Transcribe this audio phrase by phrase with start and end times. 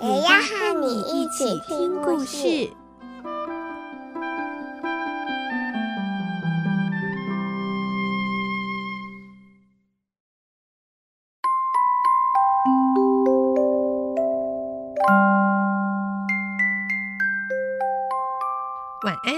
[0.00, 2.70] 也要和你一起听故事。
[19.04, 19.34] 晚安，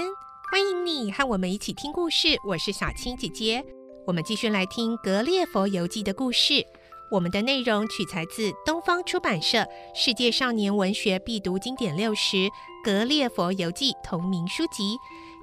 [0.51, 2.39] 欢迎你和我们一起听故事。
[2.45, 3.65] 我是小青姐姐，
[4.05, 6.63] 我们继续来听《格列佛游记》的故事。
[7.11, 9.57] 我们的内容取材自东方出版社
[9.93, 12.37] 《世界少年文学必读经典六十·
[12.81, 14.95] 格列佛游记》同名书籍。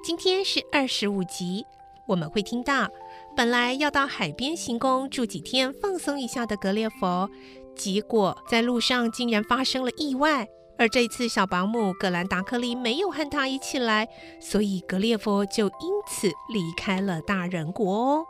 [0.03, 1.67] 今天是二十五集，
[2.07, 2.89] 我们会听到
[3.37, 7.29] 本来要到海边行宫住几天放松一下的格列佛，
[7.77, 10.49] 结果在路上竟然发生了意外。
[10.79, 14.09] 而这次小保姆葛兰达克利没有和他一起来，
[14.41, 18.25] 所以格列佛就因此离开了大人国哦。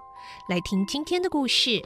[0.48, 1.70] 来听今天的故事，《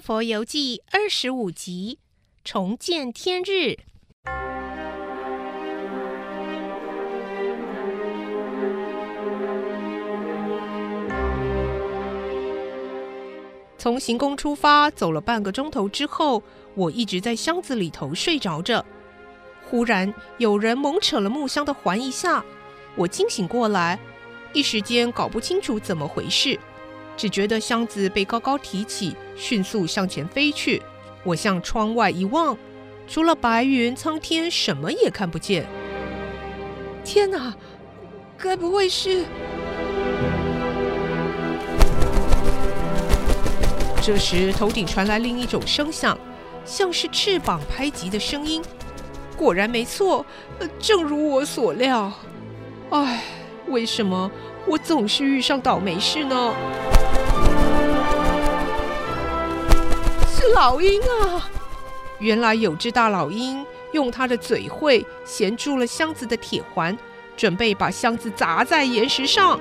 [0.00, 1.98] 佛游记》二十五集：
[2.44, 3.76] 重见天日。
[13.78, 16.42] 从行宫出发，走了半个钟头之后，
[16.74, 18.84] 我一直在箱子里头睡着着。
[19.64, 22.44] 忽然有人猛扯了木箱的环一下，
[22.96, 23.98] 我惊醒过来，
[24.52, 26.58] 一时间搞不清楚怎么回事，
[27.16, 30.82] 只觉得箱子被高高提起，迅速向前飞去。
[31.24, 32.56] 我向窗外一望，
[33.08, 35.66] 除了白云苍天，什么也看不见。
[37.04, 37.54] 天哪，
[38.36, 39.24] 该不会是……
[44.02, 46.16] 这时，头顶传来另一种声响，
[46.64, 48.62] 像是翅膀拍击的声音。
[49.36, 50.24] 果然没错，
[50.78, 52.12] 正如我所料。
[52.90, 53.24] 唉，
[53.66, 54.30] 为什么
[54.64, 56.54] 我总是遇上倒霉事呢？
[60.54, 61.48] 老鹰啊！
[62.18, 66.96] 原来有只大老鹰用它的嘴喙衔住了箱子的铁环，
[67.36, 69.58] 准备把箱子砸在岩石上。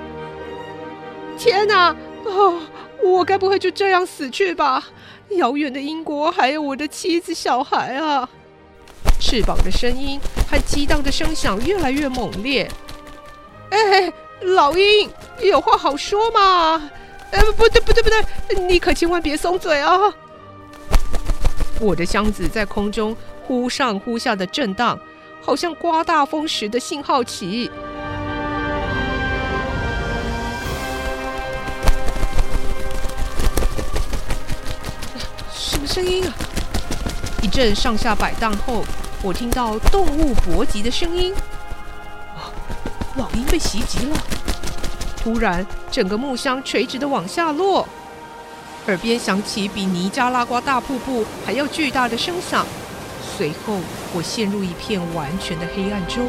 [1.38, 1.96] 天哪！
[2.25, 2.62] 哦。
[3.03, 4.84] 我该不会就这样死去吧？
[5.31, 8.28] 遥远的英国还有我的妻子小孩啊！
[9.19, 10.19] 翅膀的声音
[10.50, 12.67] 和激荡的声响越来越猛烈。
[13.69, 15.07] 哎，老鹰，
[15.40, 16.90] 有话好说嘛！
[17.29, 20.12] 哎，不对，不对，不对，你可千万别松嘴啊！
[21.80, 24.97] 我的箱子在空中忽上忽下的震荡，
[25.41, 27.69] 好像刮大风时的信号旗。
[35.53, 36.34] 什么声音啊！
[37.41, 38.84] 一阵上下摆荡后，
[39.22, 41.34] 我听到动物搏击的声音。
[42.35, 42.50] 啊，
[43.18, 44.18] 老鹰被袭击了！
[45.18, 47.88] 突然，整个木箱垂直的往下落，
[48.88, 52.66] 耳边响起比尼加拉瓜大瀑布还要巨大的声响。
[53.38, 53.79] 随后，
[54.13, 56.23] 我陷入一片完全的黑暗中。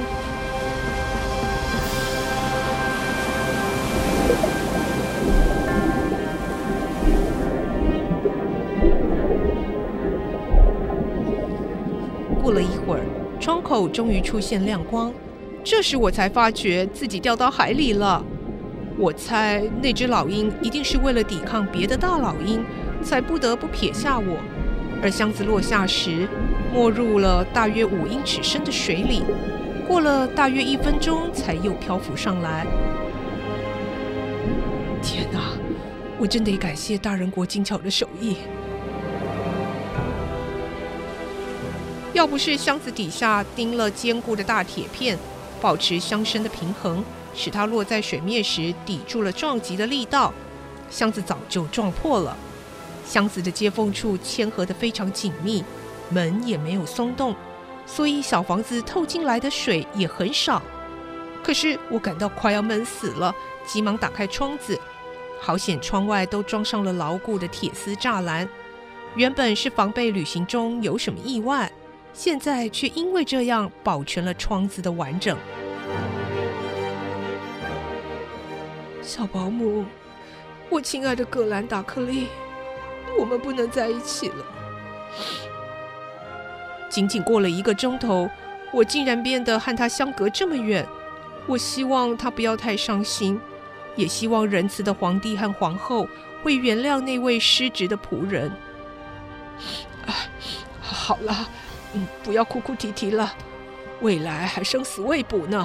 [12.43, 13.05] 过了一会儿，
[13.38, 15.12] 窗口终于出现亮光。
[15.62, 18.25] 这时我才发觉自己掉到海里了。
[18.99, 22.65] 我猜那只老鹰一定是为了抵抗别的大老鹰，
[23.03, 24.39] 才不得不撇下我。
[25.03, 26.27] 而箱子落下时，
[26.73, 29.23] 没入了大约五英尺深的水里。
[29.87, 32.67] 过了大约一分钟，才又漂浮上来。
[35.03, 35.41] 天哪！
[36.19, 38.38] 我真得感谢大人国精巧的手艺。
[42.15, 45.19] 要不是箱子底下钉了坚固的大铁片，
[45.61, 47.05] 保持箱身的平衡，
[47.37, 50.33] 使它落在水面时抵住了撞击的力道，
[50.91, 52.37] 箱子早就撞破了。
[53.05, 55.62] 箱子的接缝处嵌合得非常紧密，
[56.09, 57.37] 门也没有松动，
[57.87, 60.61] 所以小房子透进来的水也很少。
[61.44, 63.33] 可是我感到快要闷死了，
[63.65, 64.77] 急忙打开窗子，
[65.41, 68.49] 好险窗外都装上了牢固的铁丝栅栏，
[69.15, 71.71] 原本是防备旅行中有什么意外。
[72.12, 75.37] 现在却因为这样保全了窗子的完整。
[79.06, 79.85] 小保姆，
[80.69, 82.26] 我亲爱的格兰达克利，
[83.17, 84.44] 我们不能在一起了。
[86.91, 88.29] 仅仅过了一个钟头，
[88.73, 90.85] 我竟然变得和他相隔这么远。
[91.47, 93.41] 我希望他不要太伤心，
[93.94, 96.08] 也希望仁慈的皇帝和皇后
[96.43, 98.50] 会原谅那位失职的仆人。
[100.06, 100.14] 哎，
[100.82, 101.49] 好了，
[101.94, 103.32] 嗯，不要哭哭啼啼了，
[104.00, 105.64] 未来还生死未卜呢。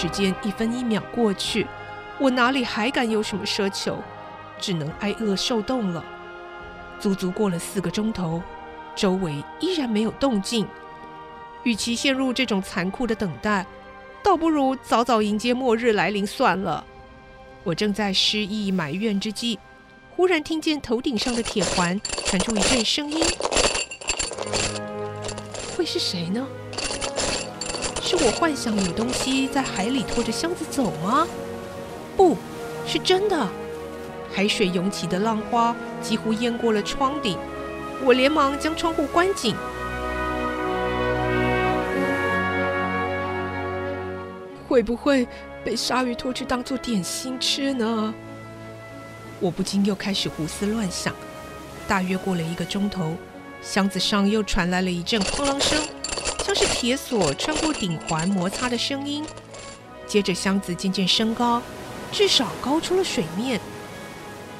[0.00, 1.66] 时间一分一秒过去，
[2.18, 3.98] 我哪里还敢有什么奢求？
[4.58, 6.02] 只能挨饿受冻了。
[6.98, 8.42] 足足过了四个钟头，
[8.96, 10.66] 周围依然没有动静。
[11.64, 13.66] 与其陷入这种残酷的等待，
[14.22, 16.82] 倒不如早早迎接末日来临算了。
[17.62, 19.58] 我正在失意埋怨之际，
[20.16, 23.22] 忽然听见头顶上的铁环传出一阵声音。
[25.76, 26.46] 会是谁呢？
[28.10, 31.24] 是我幻想有东西在海里拖着箱子走吗？
[32.16, 32.36] 不，
[32.84, 33.46] 是真的。
[34.34, 37.38] 海水涌起的浪花几乎淹过了窗顶，
[38.02, 39.54] 我连忙将窗户关紧。
[44.66, 45.24] 会不会
[45.64, 48.12] 被鲨鱼拖去当做点心吃呢？
[49.38, 51.14] 我不禁又开始胡思乱想。
[51.86, 53.14] 大约过了一个钟头，
[53.62, 55.80] 箱子上又传来了一阵哐啷声。
[56.52, 59.24] 像是铁锁穿过顶环摩擦的声音，
[60.04, 61.62] 接着箱子渐渐升高，
[62.10, 63.60] 至少高出了水面。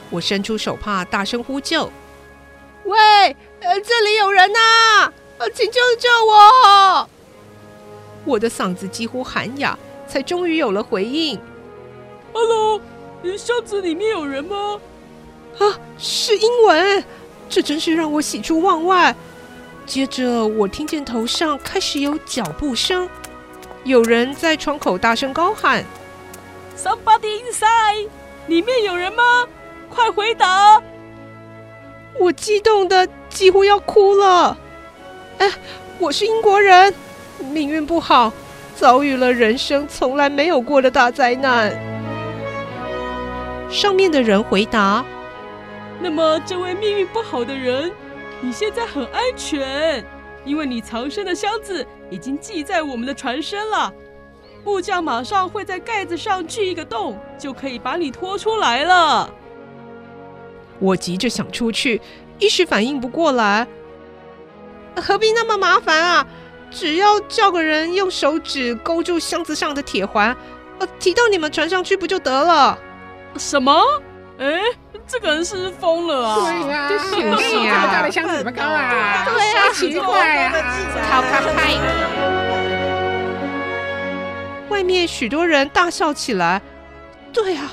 [0.08, 1.90] 我伸出手帕，大声呼救
[2.86, 2.96] ：“喂，
[3.58, 5.12] 呃，这里有人呐！
[5.38, 7.08] 呃，请救救我！”
[8.24, 9.76] 我的嗓子几乎喊哑，
[10.06, 11.36] 才终于有了回应
[12.32, 12.80] ：“Hello，
[13.36, 14.80] 箱子里面有人吗？”
[15.58, 15.66] 啊，
[15.98, 17.04] 是英文，
[17.48, 19.12] 这真是让我喜出望外。
[19.90, 23.08] 接着，我听见头上开始有脚步声，
[23.82, 25.84] 有人在窗口大声高喊
[26.78, 28.06] ：“Somebody inside，
[28.46, 29.48] 里面有人吗？
[29.88, 30.80] 快回答！”
[32.20, 34.56] 我激动的几乎要哭了。
[35.38, 35.50] 哎，
[35.98, 36.94] 我是英国人，
[37.50, 38.32] 命运不好，
[38.76, 41.76] 遭遇了人生从来没有过的大灾难。
[43.68, 45.04] 上面的人回答
[45.98, 47.90] ：“那么，这位命运不好的人。”
[48.42, 50.04] 你现在很安全，
[50.44, 53.92] 因为你藏身的箱子已经系在我们的船身了。
[54.64, 59.32] 木匠马上会在盖子上锯一个洞，就可以把你拖出来了。
[60.78, 62.00] 我急着想出去，
[62.38, 63.66] 一时反应不过来。
[64.96, 66.26] 何必那么麻烦啊？
[66.70, 70.36] 只要叫个人用手指勾住箱子上的铁环，
[70.78, 72.78] 呃，提到你们船上去不就得了？
[73.36, 73.82] 什么？
[74.40, 74.60] 哎？
[75.06, 76.36] 这个人是疯了啊！
[76.36, 79.24] 对呀，就是呀，这么大的箱子怎么高啊？
[79.24, 80.52] 对呀，奇怪啊！
[81.10, 81.74] 好卡拍！
[84.68, 86.62] 外面许多人大笑起来。
[87.32, 87.72] 对啊，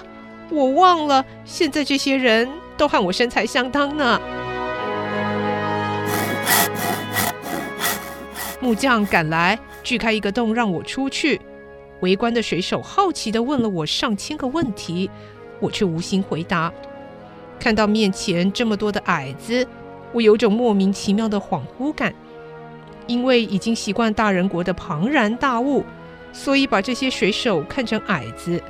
[0.49, 4.19] 我忘了，现在这些人都和我身材相当呢。
[8.59, 11.39] 木匠赶来，锯开一个洞让我出去。
[12.01, 15.09] 围观的水手好奇地问了我上千个问题，
[15.59, 16.71] 我却无心回答。
[17.59, 19.67] 看到面前这么多的矮子，
[20.13, 22.13] 我有种莫名其妙的恍惚感。
[23.07, 25.85] 因为已经习惯大人国的庞然大物，
[26.33, 28.61] 所以把这些水手看成矮子。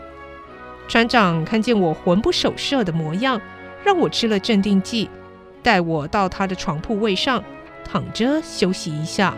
[0.88, 3.42] 船长看见我魂不守舍的模样，
[3.84, 5.10] 让我吃了镇定剂，
[5.64, 7.44] 带我到他的床铺位上
[7.84, 9.34] 躺着休息一下。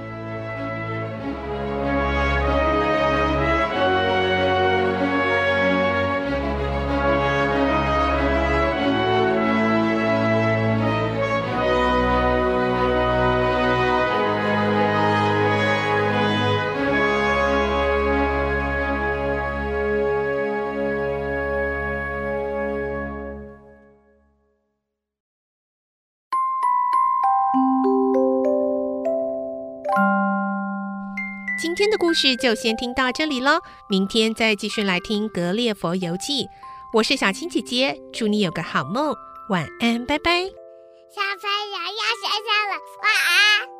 [31.61, 36.45] 今天的故事就先听到这里了，明天再继续来听《格列佛游记》。
[36.93, 39.13] 我是小青姐姐，祝你有个好梦，
[39.49, 40.31] 晚安，拜拜。
[40.41, 43.78] 小朋友要睡觉了，晚安。